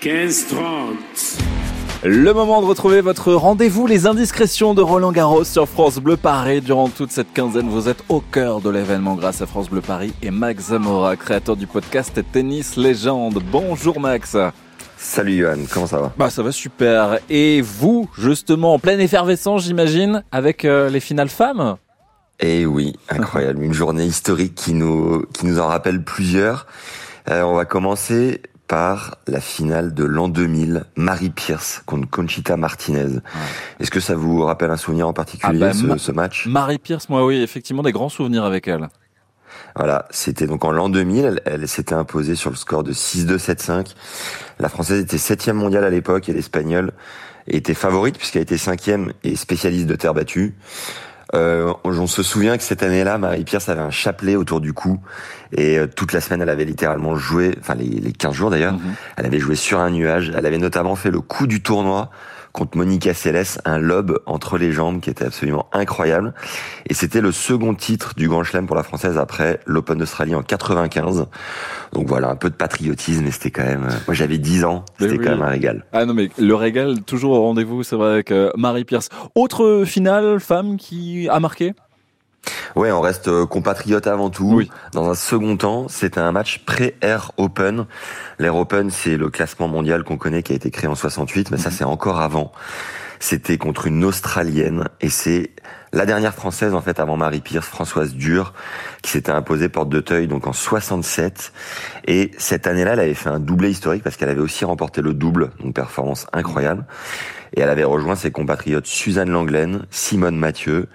15-30. 0.00 1.40
Le 2.04 2.32
moment 2.32 2.60
de 2.60 2.66
retrouver 2.66 3.00
votre 3.00 3.32
rendez-vous, 3.32 3.88
les 3.88 4.06
indiscrétions 4.06 4.72
de 4.72 4.80
Roland 4.80 5.10
Garros 5.10 5.42
sur 5.42 5.68
France 5.68 5.98
Bleu 5.98 6.16
Paris. 6.16 6.60
Durant 6.60 6.88
toute 6.88 7.10
cette 7.10 7.32
quinzaine, 7.32 7.68
vous 7.68 7.88
êtes 7.88 8.04
au 8.08 8.20
cœur 8.20 8.60
de 8.60 8.70
l'événement 8.70 9.16
grâce 9.16 9.42
à 9.42 9.46
France 9.46 9.68
Bleu 9.68 9.80
Paris 9.80 10.12
et 10.22 10.30
Max 10.30 10.66
Zamora, 10.66 11.16
créateur 11.16 11.56
du 11.56 11.66
podcast 11.66 12.20
Tennis 12.30 12.76
Légende. 12.76 13.42
Bonjour 13.50 13.98
Max. 13.98 14.36
Salut 14.96 15.38
Johan, 15.38 15.64
comment 15.72 15.88
ça 15.88 15.98
va? 15.98 16.12
Bah 16.16 16.30
ça 16.30 16.44
va 16.44 16.52
super. 16.52 17.18
Et 17.28 17.60
vous, 17.60 18.08
justement, 18.16 18.74
en 18.74 18.78
pleine 18.78 19.00
effervescence, 19.00 19.64
j'imagine, 19.64 20.22
avec 20.30 20.64
euh, 20.64 20.88
les 20.90 21.00
finales 21.00 21.28
femmes? 21.28 21.76
Eh 22.38 22.66
oui, 22.66 22.94
incroyable, 23.08 23.64
une 23.64 23.74
journée 23.74 24.04
historique 24.04 24.54
qui 24.54 24.74
nous 24.74 25.26
qui 25.34 25.46
nous 25.46 25.58
en 25.58 25.66
rappelle 25.66 26.04
plusieurs. 26.04 26.66
Euh, 27.28 27.42
on 27.42 27.54
va 27.54 27.64
commencer 27.64 28.40
par 28.68 29.16
la 29.26 29.40
finale 29.40 29.94
de 29.94 30.04
l'an 30.04 30.28
2000, 30.28 30.84
Marie 30.96 31.30
Pierce 31.30 31.82
contre 31.86 32.08
Conchita 32.08 32.56
Martinez. 32.56 33.20
Est-ce 33.80 33.90
que 33.90 33.98
ça 34.00 34.14
vous 34.14 34.44
rappelle 34.44 34.70
un 34.70 34.76
souvenir 34.76 35.08
en 35.08 35.14
particulier, 35.14 35.58
Ah 35.62 35.72
bah, 35.72 35.72
ce, 35.72 35.98
ce 35.98 36.12
match? 36.12 36.46
Marie 36.46 36.78
Pierce, 36.78 37.08
moi 37.08 37.24
oui, 37.24 37.40
effectivement, 37.40 37.82
des 37.82 37.92
grands 37.92 38.10
souvenirs 38.10 38.44
avec 38.44 38.68
elle. 38.68 38.88
Voilà, 39.74 40.06
c'était 40.10 40.46
donc 40.46 40.64
en 40.64 40.70
l'an 40.72 40.88
2000, 40.88 41.24
elle, 41.24 41.42
elle 41.46 41.68
s'était 41.68 41.94
imposée 41.94 42.34
sur 42.34 42.50
le 42.50 42.56
score 42.56 42.84
de 42.84 42.92
6-2, 42.92 43.38
7-5. 43.38 43.94
La 44.58 44.68
française 44.68 45.00
était 45.00 45.18
septième 45.18 45.56
mondiale 45.56 45.84
à 45.84 45.90
l'époque 45.90 46.28
et 46.28 46.32
l'espagnole 46.32 46.92
était 47.46 47.74
favorite 47.74 48.18
puisqu'elle 48.18 48.42
était 48.42 48.58
cinquième 48.58 49.12
et 49.24 49.34
spécialiste 49.36 49.86
de 49.86 49.94
terre 49.96 50.12
battue. 50.14 50.54
Euh, 51.34 51.72
on 51.84 52.06
se 52.06 52.22
souvient 52.22 52.56
que 52.56 52.62
cette 52.62 52.82
année-là, 52.82 53.18
Marie 53.18 53.44
Pierce 53.44 53.68
avait 53.68 53.82
un 53.82 53.90
chapelet 53.90 54.34
autour 54.36 54.60
du 54.60 54.72
cou 54.72 54.98
et 55.52 55.78
euh, 55.78 55.86
toute 55.86 56.12
la 56.14 56.20
semaine, 56.22 56.40
elle 56.40 56.48
avait 56.48 56.64
littéralement 56.64 57.16
joué, 57.16 57.54
enfin 57.60 57.74
les, 57.74 57.84
les 57.84 58.12
15 58.12 58.34
jours 58.34 58.50
d'ailleurs, 58.50 58.72
Mhm. 58.74 58.94
elle 59.16 59.26
avait 59.26 59.38
joué 59.38 59.54
sur 59.54 59.78
un 59.78 59.90
nuage. 59.90 60.32
Elle 60.36 60.46
avait 60.46 60.58
notamment 60.58 60.96
fait 60.96 61.10
le 61.10 61.20
coup 61.20 61.46
du 61.46 61.62
tournoi 61.62 62.10
contre 62.58 62.76
Monica 62.76 63.14
Seles, 63.14 63.60
un 63.64 63.78
lob 63.78 64.18
entre 64.26 64.58
les 64.58 64.72
jambes 64.72 65.00
qui 65.00 65.10
était 65.10 65.24
absolument 65.24 65.66
incroyable. 65.72 66.34
Et 66.88 66.94
c'était 66.94 67.20
le 67.20 67.30
second 67.30 67.74
titre 67.74 68.14
du 68.16 68.28
Grand 68.28 68.42
Chelem 68.42 68.66
pour 68.66 68.74
la 68.74 68.82
Française 68.82 69.16
après 69.16 69.60
l'Open 69.64 69.96
d'Australie 69.98 70.34
en 70.34 70.42
95. 70.42 71.26
Donc 71.92 72.08
voilà, 72.08 72.28
un 72.30 72.36
peu 72.36 72.50
de 72.50 72.54
patriotisme, 72.56 73.24
mais 73.24 73.30
c'était 73.30 73.52
quand 73.52 73.64
même... 73.64 73.84
euh, 73.84 73.94
Moi 74.08 74.14
j'avais 74.14 74.38
10 74.38 74.64
ans, 74.64 74.84
c'était 74.98 75.12
oui. 75.12 75.18
quand 75.24 75.30
même 75.30 75.42
un 75.42 75.48
régal. 75.48 75.84
Ah 75.92 76.04
non 76.04 76.14
mais 76.14 76.30
le 76.38 76.54
régal 76.54 77.02
toujours 77.02 77.32
au 77.32 77.42
rendez-vous, 77.42 77.82
c'est 77.84 77.96
vrai 77.96 78.12
avec 78.12 78.32
euh, 78.32 78.50
Marie 78.56 78.84
Pierce. 78.84 79.08
Autre 79.36 79.84
finale 79.86 80.40
femme 80.40 80.76
qui 80.76 81.28
a 81.28 81.38
marqué? 81.38 81.74
Ouais, 82.76 82.90
on 82.92 83.00
reste 83.00 83.28
euh, 83.28 83.46
compatriote 83.46 84.06
avant 84.06 84.30
tout. 84.30 84.52
Oui. 84.54 84.70
Dans 84.92 85.08
un 85.10 85.14
second 85.14 85.56
temps, 85.56 85.88
c'était 85.88 86.20
un 86.20 86.32
match 86.32 86.64
pré-Air 86.64 87.32
Open. 87.36 87.86
L'Air 88.38 88.56
Open, 88.56 88.90
c'est 88.90 89.16
le 89.16 89.30
classement 89.30 89.68
mondial 89.68 90.04
qu'on 90.04 90.16
connaît 90.18 90.42
qui 90.42 90.52
a 90.52 90.56
été 90.56 90.70
créé 90.70 90.88
en 90.88 90.94
68, 90.94 91.50
mais 91.50 91.56
ça 91.58 91.70
Mhm. 91.70 91.74
c'est 91.76 91.84
encore 91.84 92.20
avant. 92.20 92.52
C'était 93.20 93.58
contre 93.58 93.86
une 93.88 94.04
Australienne 94.04 94.84
et 95.00 95.08
c'est 95.08 95.50
la 95.92 96.06
dernière 96.06 96.34
française 96.34 96.74
en 96.74 96.80
fait 96.80 97.00
avant 97.00 97.16
Marie 97.16 97.40
Pierce, 97.40 97.66
Françoise 97.66 98.14
Dure, 98.14 98.52
qui 99.02 99.10
s'était 99.10 99.32
imposée 99.32 99.68
porte 99.68 99.88
de 99.88 100.00
Teuil 100.00 100.28
donc 100.28 100.46
en 100.46 100.52
67. 100.52 101.52
Et 102.06 102.30
cette 102.38 102.66
année-là, 102.66 102.92
elle 102.92 103.00
avait 103.00 103.14
fait 103.14 103.30
un 103.30 103.40
doublé 103.40 103.70
historique 103.70 104.02
parce 104.02 104.16
qu'elle 104.16 104.28
avait 104.28 104.40
aussi 104.40 104.64
remporté 104.64 105.02
le 105.02 105.14
double, 105.14 105.50
une 105.62 105.72
performance 105.72 106.26
incroyable. 106.32 106.84
Et 107.54 107.60
elle 107.60 107.70
avait 107.70 107.84
rejoint 107.84 108.14
ses 108.14 108.30
compatriotes 108.30 108.86
Suzanne 108.86 109.30
Langlaine, 109.30 109.86
Simone 109.90 110.36
Mathieu, 110.36 110.88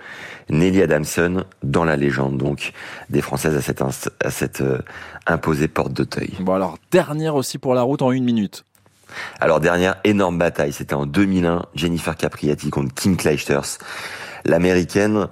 Nelly 0.50 0.82
Adamson 0.82 1.46
dans 1.64 1.84
la 1.84 1.96
légende 1.96 2.38
donc 2.38 2.74
des 3.10 3.22
Françaises 3.22 3.58
à 3.58 4.30
cette, 4.30 4.62
euh, 4.62 4.80
imposée 5.26 5.68
porte 5.68 5.94
de 5.94 6.04
Teuil. 6.04 6.34
Bon 6.40 6.54
alors 6.54 6.78
dernière 6.92 7.36
aussi 7.36 7.58
pour 7.58 7.74
la 7.74 7.82
route 7.82 8.02
en 8.02 8.12
une 8.12 8.24
minute. 8.24 8.66
Alors 9.40 9.60
dernière 9.60 9.96
énorme 10.04 10.38
bataille, 10.38 10.74
c'était 10.74 10.94
en 10.96 11.06
2001, 11.06 11.66
Jennifer 11.76 12.16
Capriati 12.16 12.70
contre 12.70 12.94
Kim 12.94 13.18
Clijsters, 13.18 13.80
l'américaine 14.46 15.28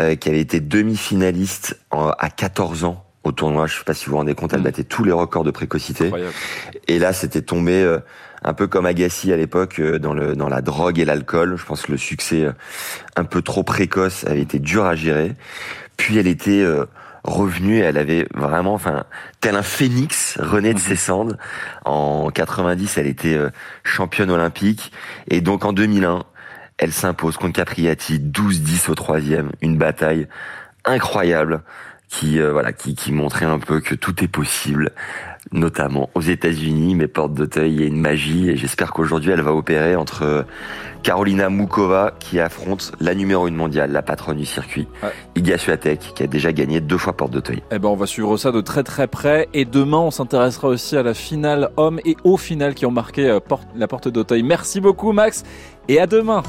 euh, 0.00 0.14
qui 0.14 0.28
avait 0.28 0.40
été 0.40 0.60
demi-finaliste 0.60 1.78
à 1.90 2.30
14 2.30 2.84
ans 2.84 3.04
au 3.24 3.32
tournoi. 3.32 3.66
Je 3.66 3.78
sais 3.78 3.84
pas 3.84 3.94
si 3.94 4.06
vous 4.06 4.12
vous 4.12 4.18
rendez 4.18 4.34
compte, 4.34 4.52
elle 4.52 4.60
Mm. 4.60 4.64
battait 4.64 4.84
tous 4.84 5.04
les 5.04 5.12
records 5.12 5.44
de 5.44 5.50
précocité. 5.50 6.06
Incroyable. 6.06 6.32
Et 6.88 6.98
là, 6.98 7.12
c'était 7.12 7.42
tombé 7.42 7.82
euh, 7.82 7.98
un 8.42 8.54
peu 8.54 8.66
comme 8.66 8.86
Agassi 8.86 9.32
à 9.32 9.36
l'époque 9.36 9.78
euh, 9.78 9.98
dans 9.98 10.14
le 10.14 10.34
dans 10.34 10.48
la 10.48 10.60
drogue 10.60 10.98
et 10.98 11.04
l'alcool. 11.04 11.56
Je 11.56 11.64
pense 11.64 11.82
que 11.82 11.92
le 11.92 11.98
succès 11.98 12.44
euh, 12.44 12.52
un 13.16 13.24
peu 13.24 13.42
trop 13.42 13.62
précoce 13.62 14.24
avait 14.24 14.40
été 14.40 14.58
dur 14.58 14.84
à 14.84 14.94
gérer. 14.96 15.34
Puis 15.96 16.18
elle 16.18 16.26
était 16.26 16.64
revenue, 17.24 17.80
elle 17.80 17.98
avait 17.98 18.26
vraiment, 18.34 18.74
enfin, 18.74 19.04
tel 19.40 19.56
un 19.56 19.62
phénix 19.62 20.38
rené 20.40 20.74
de 20.74 20.78
ses 20.78 20.96
cendres. 20.96 21.36
En 21.84 22.30
90, 22.30 22.98
elle 22.98 23.06
était 23.06 23.34
euh, 23.34 23.50
championne 23.84 24.30
olympique. 24.30 24.92
Et 25.28 25.40
donc 25.40 25.64
en 25.64 25.72
2001, 25.72 26.24
elle 26.78 26.92
s'impose 26.92 27.36
contre 27.36 27.54
Capriati 27.54 28.18
12-10 28.18 28.90
au 28.90 28.94
troisième. 28.94 29.52
Une 29.60 29.78
bataille 29.78 30.26
incroyable 30.84 31.62
qui 32.14 32.38
euh, 32.40 32.52
voilà 32.52 32.72
qui, 32.74 32.94
qui 32.94 33.10
montrait 33.10 33.46
un 33.46 33.58
peu 33.58 33.80
que 33.80 33.94
tout 33.94 34.22
est 34.22 34.28
possible 34.28 34.90
notamment 35.50 36.10
aux 36.14 36.20
États-Unis 36.20 36.94
mais 36.94 37.08
porte 37.08 37.32
d'Auteuil 37.32 37.72
il 37.72 37.80
y 37.80 37.84
a 37.84 37.86
une 37.86 38.00
magie 38.00 38.50
et 38.50 38.56
j'espère 38.56 38.92
qu'aujourd'hui 38.92 39.30
elle 39.30 39.40
va 39.40 39.54
opérer 39.54 39.96
entre 39.96 40.22
euh, 40.24 40.42
Carolina 41.02 41.48
Mukova 41.48 42.12
qui 42.20 42.38
affronte 42.38 42.92
la 43.00 43.14
numéro 43.14 43.48
une 43.48 43.56
mondiale 43.56 43.90
la 43.92 44.02
patronne 44.02 44.36
du 44.36 44.44
circuit 44.46 44.86
Ouais. 45.02 45.08
Iga 45.36 45.56
Swiatek 45.56 46.12
qui 46.14 46.22
a 46.22 46.26
déjà 46.26 46.52
gagné 46.52 46.80
deux 46.80 46.98
fois 46.98 47.14
porte 47.16 47.32
d'Auteuil 47.32 47.62
Eh 47.72 47.78
ben 47.78 47.88
on 47.88 47.96
va 47.96 48.06
suivre 48.06 48.36
ça 48.36 48.52
de 48.52 48.60
très 48.60 48.82
très 48.82 49.06
près 49.06 49.48
et 49.54 49.64
demain 49.64 49.98
on 49.98 50.10
s'intéressera 50.10 50.68
aussi 50.68 50.96
à 50.98 51.02
la 51.02 51.14
finale 51.14 51.70
hommes 51.78 51.98
et 52.04 52.16
aux 52.24 52.36
finales 52.36 52.74
qui 52.74 52.84
ont 52.84 52.90
marqué 52.90 53.26
euh, 53.28 53.40
porte- 53.40 53.66
la 53.74 53.88
porte 53.88 54.08
d'Auteuil. 54.08 54.42
Merci 54.42 54.80
beaucoup 54.82 55.12
Max 55.12 55.44
et 55.88 55.98
à 55.98 56.06
demain. 56.06 56.42